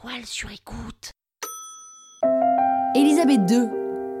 toile 0.00 0.24
sur 0.24 0.50
II. 3.50 3.68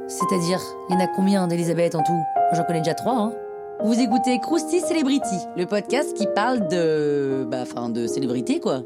C'est-à-dire, 0.08 0.60
il 0.88 0.94
y 0.94 0.96
en 0.96 1.00
a 1.00 1.06
combien 1.06 1.46
d'Elisabeth 1.46 1.94
en 1.94 2.02
tout? 2.02 2.20
J'en 2.52 2.64
connais 2.64 2.80
déjà 2.80 2.94
trois, 2.94 3.14
hein. 3.14 3.32
Vous 3.84 4.00
écoutez 4.00 4.40
Krusty 4.40 4.80
Celebrity, 4.80 5.36
le 5.56 5.66
podcast 5.66 6.16
qui 6.16 6.26
parle 6.34 6.66
de. 6.68 7.46
Bah, 7.48 7.58
enfin, 7.62 7.90
de 7.90 8.06
célébrité, 8.08 8.58
quoi. 8.58 8.82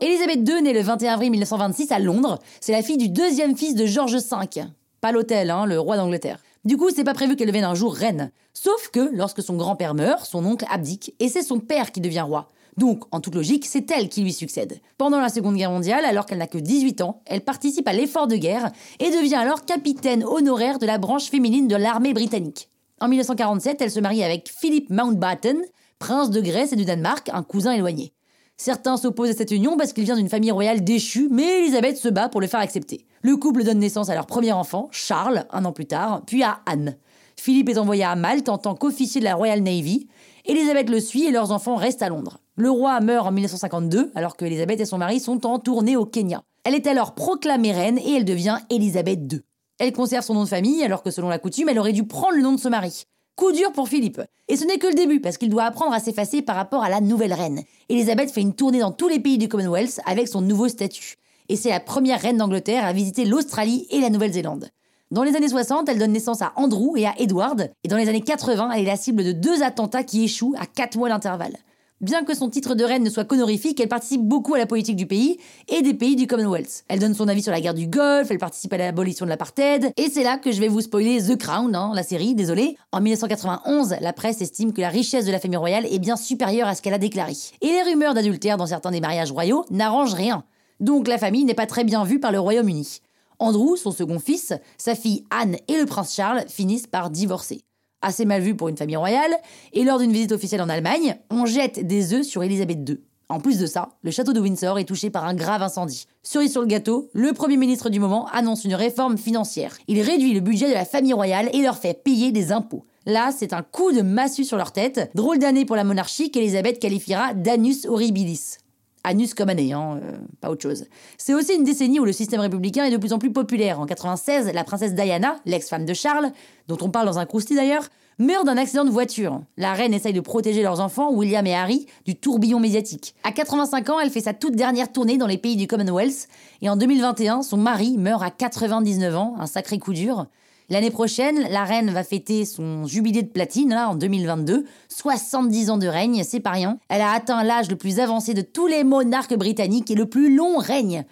Elisabeth 0.00 0.46
II, 0.46 0.62
née 0.62 0.72
le 0.74 0.80
21 0.80 1.14
avril 1.14 1.30
1926 1.30 1.92
à 1.92 1.98
Londres, 1.98 2.38
c'est 2.60 2.72
la 2.72 2.82
fille 2.82 2.98
du 2.98 3.08
deuxième 3.08 3.56
fils 3.56 3.74
de 3.74 3.86
George 3.86 4.16
V. 4.16 4.64
Pas 5.00 5.12
l'hôtel, 5.12 5.50
hein, 5.50 5.64
le 5.64 5.80
roi 5.80 5.96
d'Angleterre. 5.96 6.40
Du 6.64 6.76
coup, 6.76 6.90
c'est 6.94 7.02
pas 7.02 7.14
prévu 7.14 7.34
qu'elle 7.34 7.48
devienne 7.48 7.64
un 7.64 7.74
jour 7.74 7.92
reine. 7.92 8.30
Sauf 8.54 8.88
que, 8.90 9.10
lorsque 9.12 9.42
son 9.42 9.56
grand-père 9.56 9.94
meurt, 9.94 10.24
son 10.24 10.44
oncle 10.44 10.64
abdique, 10.70 11.12
et 11.18 11.28
c'est 11.28 11.42
son 11.42 11.58
père 11.58 11.90
qui 11.90 12.00
devient 12.00 12.20
roi. 12.20 12.46
Donc, 12.76 13.02
en 13.10 13.20
toute 13.20 13.34
logique, 13.34 13.66
c'est 13.66 13.90
elle 13.90 14.08
qui 14.08 14.22
lui 14.22 14.32
succède. 14.32 14.80
Pendant 14.96 15.20
la 15.20 15.28
Seconde 15.28 15.56
Guerre 15.56 15.72
mondiale, 15.72 16.04
alors 16.04 16.24
qu'elle 16.24 16.38
n'a 16.38 16.46
que 16.46 16.58
18 16.58 17.00
ans, 17.00 17.20
elle 17.26 17.40
participe 17.40 17.88
à 17.88 17.92
l'effort 17.92 18.28
de 18.28 18.36
guerre 18.36 18.70
et 19.00 19.10
devient 19.10 19.34
alors 19.34 19.64
capitaine 19.64 20.24
honoraire 20.24 20.78
de 20.78 20.86
la 20.86 20.98
branche 20.98 21.30
féminine 21.30 21.66
de 21.66 21.76
l'armée 21.76 22.14
britannique. 22.14 22.68
En 23.00 23.08
1947, 23.08 23.82
elle 23.82 23.90
se 23.90 24.00
marie 24.00 24.22
avec 24.22 24.48
Philip 24.48 24.88
Mountbatten, 24.88 25.60
prince 25.98 26.30
de 26.30 26.40
Grèce 26.40 26.72
et 26.72 26.76
du 26.76 26.84
Danemark, 26.84 27.28
un 27.32 27.42
cousin 27.42 27.72
éloigné. 27.72 28.12
Certains 28.62 28.96
s'opposent 28.96 29.30
à 29.30 29.34
cette 29.34 29.50
union 29.50 29.76
parce 29.76 29.92
qu'il 29.92 30.04
vient 30.04 30.14
d'une 30.14 30.28
famille 30.28 30.52
royale 30.52 30.84
déchue, 30.84 31.26
mais 31.32 31.62
Elisabeth 31.62 31.96
se 31.96 32.08
bat 32.08 32.28
pour 32.28 32.40
le 32.40 32.46
faire 32.46 32.60
accepter. 32.60 33.04
Le 33.22 33.36
couple 33.36 33.64
donne 33.64 33.80
naissance 33.80 34.08
à 34.08 34.14
leur 34.14 34.26
premier 34.26 34.52
enfant, 34.52 34.88
Charles, 34.92 35.46
un 35.50 35.64
an 35.64 35.72
plus 35.72 35.86
tard, 35.86 36.22
puis 36.28 36.44
à 36.44 36.60
Anne. 36.66 36.96
Philippe 37.34 37.70
est 37.70 37.78
envoyé 37.78 38.04
à 38.04 38.14
Malte 38.14 38.48
en 38.48 38.58
tant 38.58 38.76
qu'officier 38.76 39.20
de 39.20 39.24
la 39.24 39.34
Royal 39.34 39.60
Navy. 39.62 40.06
Elisabeth 40.44 40.90
le 40.90 41.00
suit 41.00 41.24
et 41.24 41.32
leurs 41.32 41.50
enfants 41.50 41.74
restent 41.74 42.02
à 42.02 42.08
Londres. 42.08 42.38
Le 42.54 42.70
roi 42.70 43.00
meurt 43.00 43.26
en 43.26 43.32
1952, 43.32 44.12
alors 44.14 44.36
que 44.36 44.44
Elisabeth 44.44 44.78
et 44.78 44.84
son 44.84 44.98
mari 44.98 45.18
sont 45.18 45.44
en 45.44 45.58
tournée 45.58 45.96
au 45.96 46.06
Kenya. 46.06 46.44
Elle 46.62 46.76
est 46.76 46.86
alors 46.86 47.16
proclamée 47.16 47.72
reine 47.72 47.98
et 47.98 48.12
elle 48.12 48.24
devient 48.24 48.58
Elisabeth 48.70 49.32
II. 49.32 49.40
Elle 49.80 49.92
conserve 49.92 50.24
son 50.24 50.34
nom 50.34 50.44
de 50.44 50.48
famille, 50.48 50.84
alors 50.84 51.02
que 51.02 51.10
selon 51.10 51.28
la 51.28 51.40
coutume, 51.40 51.68
elle 51.68 51.80
aurait 51.80 51.92
dû 51.92 52.06
prendre 52.06 52.36
le 52.36 52.42
nom 52.42 52.52
de 52.52 52.60
son 52.60 52.70
mari. 52.70 53.06
Coup 53.36 53.52
dur 53.52 53.72
pour 53.72 53.88
Philippe. 53.88 54.20
Et 54.48 54.56
ce 54.56 54.64
n'est 54.66 54.76
que 54.76 54.86
le 54.86 54.94
début, 54.94 55.20
parce 55.20 55.38
qu'il 55.38 55.48
doit 55.48 55.64
apprendre 55.64 55.94
à 55.94 56.00
s'effacer 56.00 56.42
par 56.42 56.54
rapport 56.54 56.84
à 56.84 56.90
la 56.90 57.00
nouvelle 57.00 57.32
reine. 57.32 57.62
Elisabeth 57.88 58.30
fait 58.30 58.42
une 58.42 58.54
tournée 58.54 58.80
dans 58.80 58.92
tous 58.92 59.08
les 59.08 59.20
pays 59.20 59.38
du 59.38 59.48
Commonwealth 59.48 60.00
avec 60.04 60.28
son 60.28 60.42
nouveau 60.42 60.68
statut. 60.68 61.16
Et 61.48 61.56
c'est 61.56 61.70
la 61.70 61.80
première 61.80 62.20
reine 62.20 62.36
d'Angleterre 62.36 62.84
à 62.84 62.92
visiter 62.92 63.24
l'Australie 63.24 63.86
et 63.90 64.00
la 64.00 64.10
Nouvelle-Zélande. 64.10 64.68
Dans 65.10 65.22
les 65.22 65.34
années 65.34 65.48
60, 65.48 65.88
elle 65.88 65.98
donne 65.98 66.12
naissance 66.12 66.42
à 66.42 66.52
Andrew 66.56 66.96
et 66.96 67.06
à 67.06 67.14
Edward, 67.18 67.70
et 67.84 67.88
dans 67.88 67.96
les 67.96 68.08
années 68.08 68.20
80, 68.20 68.70
elle 68.70 68.82
est 68.82 68.86
la 68.86 68.96
cible 68.96 69.24
de 69.24 69.32
deux 69.32 69.62
attentats 69.62 70.04
qui 70.04 70.24
échouent 70.24 70.54
à 70.58 70.66
quatre 70.66 70.96
mois 70.96 71.08
d'intervalle. 71.08 71.56
Bien 72.02 72.24
que 72.24 72.34
son 72.34 72.50
titre 72.50 72.74
de 72.74 72.82
reine 72.82 73.04
ne 73.04 73.10
soit 73.10 73.24
qu'honorifique, 73.24 73.78
elle 73.78 73.86
participe 73.86 74.22
beaucoup 74.22 74.54
à 74.54 74.58
la 74.58 74.66
politique 74.66 74.96
du 74.96 75.06
pays 75.06 75.38
et 75.68 75.82
des 75.82 75.94
pays 75.94 76.16
du 76.16 76.26
Commonwealth. 76.26 76.82
Elle 76.88 76.98
donne 76.98 77.14
son 77.14 77.28
avis 77.28 77.44
sur 77.44 77.52
la 77.52 77.60
guerre 77.60 77.74
du 77.74 77.86
Golfe, 77.86 78.28
elle 78.28 78.38
participe 78.38 78.72
à 78.72 78.76
l'abolition 78.76 79.24
de 79.24 79.30
l'apartheid, 79.30 79.92
et 79.96 80.10
c'est 80.10 80.24
là 80.24 80.36
que 80.36 80.50
je 80.50 80.58
vais 80.58 80.66
vous 80.66 80.80
spoiler 80.80 81.22
The 81.22 81.38
Crown, 81.38 81.76
hein, 81.76 81.92
la 81.94 82.02
série, 82.02 82.34
désolé. 82.34 82.76
En 82.90 83.00
1991, 83.00 83.94
la 84.00 84.12
presse 84.12 84.42
estime 84.42 84.72
que 84.72 84.80
la 84.80 84.88
richesse 84.88 85.26
de 85.26 85.30
la 85.30 85.38
famille 85.38 85.58
royale 85.58 85.86
est 85.86 86.00
bien 86.00 86.16
supérieure 86.16 86.66
à 86.66 86.74
ce 86.74 86.82
qu'elle 86.82 86.92
a 86.92 86.98
déclaré. 86.98 87.34
Et 87.60 87.68
les 87.68 87.82
rumeurs 87.82 88.14
d'adultère 88.14 88.56
dans 88.56 88.66
certains 88.66 88.90
des 88.90 89.00
mariages 89.00 89.30
royaux 89.30 89.64
n'arrangent 89.70 90.14
rien. 90.14 90.42
Donc 90.80 91.06
la 91.06 91.18
famille 91.18 91.44
n'est 91.44 91.54
pas 91.54 91.66
très 91.66 91.84
bien 91.84 92.02
vue 92.02 92.18
par 92.18 92.32
le 92.32 92.40
Royaume-Uni. 92.40 92.98
Andrew, 93.38 93.76
son 93.76 93.92
second 93.92 94.18
fils, 94.18 94.52
sa 94.76 94.96
fille 94.96 95.22
Anne 95.30 95.56
et 95.68 95.78
le 95.78 95.86
prince 95.86 96.16
Charles 96.16 96.46
finissent 96.48 96.88
par 96.88 97.10
divorcer 97.10 97.62
assez 98.02 98.24
mal 98.24 98.42
vu 98.42 98.54
pour 98.54 98.68
une 98.68 98.76
famille 98.76 98.96
royale, 98.96 99.34
et 99.72 99.84
lors 99.84 99.98
d'une 99.98 100.12
visite 100.12 100.32
officielle 100.32 100.62
en 100.62 100.68
Allemagne, 100.68 101.16
on 101.30 101.46
jette 101.46 101.86
des 101.86 102.14
œufs 102.14 102.26
sur 102.26 102.42
Elisabeth 102.42 102.88
II. 102.88 102.98
En 103.28 103.40
plus 103.40 103.58
de 103.58 103.64
ça, 103.64 103.88
le 104.02 104.10
château 104.10 104.34
de 104.34 104.40
Windsor 104.40 104.78
est 104.78 104.84
touché 104.84 105.08
par 105.08 105.24
un 105.24 105.32
grave 105.32 105.62
incendie. 105.62 106.06
Cerise 106.22 106.52
sur 106.52 106.60
le 106.60 106.66
gâteau, 106.66 107.08
le 107.14 107.32
Premier 107.32 107.56
ministre 107.56 107.88
du 107.88 107.98
moment 107.98 108.28
annonce 108.30 108.66
une 108.66 108.74
réforme 108.74 109.16
financière. 109.16 109.78
Il 109.88 110.02
réduit 110.02 110.34
le 110.34 110.40
budget 110.40 110.68
de 110.68 110.74
la 110.74 110.84
famille 110.84 111.14
royale 111.14 111.48
et 111.54 111.62
leur 111.62 111.78
fait 111.78 111.94
payer 111.94 112.30
des 112.30 112.52
impôts. 112.52 112.84
Là, 113.06 113.30
c'est 113.34 113.54
un 113.54 113.62
coup 113.62 113.90
de 113.90 114.02
massue 114.02 114.44
sur 114.44 114.58
leur 114.58 114.72
tête. 114.72 115.10
Drôle 115.14 115.38
d'année 115.38 115.64
pour 115.64 115.76
la 115.76 115.84
monarchie 115.84 116.30
qu'Elisabeth 116.30 116.78
qualifiera 116.78 117.32
d'anus 117.32 117.86
horribilis. 117.86 118.58
Anus 119.04 119.34
comme 119.34 119.50
hein, 119.50 120.00
euh, 120.02 120.16
pas 120.40 120.50
autre 120.50 120.62
chose. 120.62 120.84
C'est 121.18 121.34
aussi 121.34 121.54
une 121.54 121.64
décennie 121.64 121.98
où 121.98 122.04
le 122.04 122.12
système 122.12 122.40
républicain 122.40 122.84
est 122.84 122.90
de 122.90 122.96
plus 122.96 123.12
en 123.12 123.18
plus 123.18 123.32
populaire. 123.32 123.80
En 123.80 123.86
96, 123.86 124.52
la 124.52 124.64
princesse 124.64 124.94
Diana, 124.94 125.36
l'ex-femme 125.44 125.84
de 125.84 125.94
Charles, 125.94 126.30
dont 126.68 126.78
on 126.80 126.90
parle 126.90 127.06
dans 127.06 127.18
un 127.18 127.26
crousty 127.26 127.54
d'ailleurs, 127.54 127.88
meurt 128.18 128.46
d'un 128.46 128.56
accident 128.56 128.84
de 128.84 128.90
voiture. 128.90 129.40
La 129.56 129.72
reine 129.72 129.94
essaye 129.94 130.12
de 130.12 130.20
protéger 130.20 130.62
leurs 130.62 130.80
enfants, 130.80 131.12
William 131.12 131.46
et 131.46 131.54
Harry, 131.54 131.86
du 132.04 132.14
tourbillon 132.14 132.60
médiatique. 132.60 133.14
À 133.24 133.32
85 133.32 133.90
ans, 133.90 134.00
elle 134.00 134.10
fait 134.10 134.20
sa 134.20 134.34
toute 134.34 134.54
dernière 134.54 134.92
tournée 134.92 135.18
dans 135.18 135.26
les 135.26 135.38
pays 135.38 135.56
du 135.56 135.66
Commonwealth, 135.66 136.28
et 136.60 136.68
en 136.68 136.76
2021, 136.76 137.42
son 137.42 137.56
mari 137.56 137.96
meurt 137.98 138.22
à 138.22 138.30
99 138.30 139.16
ans, 139.16 139.34
un 139.38 139.46
sacré 139.46 139.78
coup 139.78 139.92
dur. 139.92 140.26
L'année 140.72 140.90
prochaine, 140.90 141.48
la 141.50 141.64
reine 141.64 141.90
va 141.90 142.02
fêter 142.02 142.46
son 142.46 142.86
jubilé 142.86 143.22
de 143.22 143.28
platine, 143.28 143.74
là, 143.74 143.90
en 143.90 143.94
2022. 143.94 144.64
70 144.88 145.68
ans 145.68 145.76
de 145.76 145.86
règne, 145.86 146.24
c'est 146.24 146.40
pas 146.40 146.52
rien. 146.52 146.78
Elle 146.88 147.02
a 147.02 147.12
atteint 147.12 147.44
l'âge 147.44 147.68
le 147.68 147.76
plus 147.76 148.00
avancé 148.00 148.32
de 148.32 148.40
tous 148.40 148.68
les 148.68 148.82
monarques 148.82 149.36
britanniques 149.36 149.90
et 149.90 149.94
le 149.94 150.06
plus 150.06 150.34
long 150.34 150.56
règne. 150.56 151.04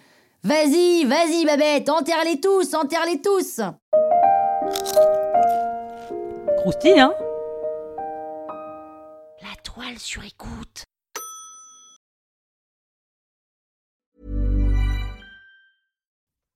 Vas-y, 0.43 1.03
vas-y, 1.03 1.45
Babette, 1.45 1.91
enterre-les 1.91 2.41
tous, 2.41 2.73
enterre-les 2.73 3.21
tous 3.21 3.61
Croustille, 6.57 6.99
hein? 6.99 7.13
La 9.43 9.55
toile 9.63 9.99
sur 9.99 10.23
écoute. 10.23 10.85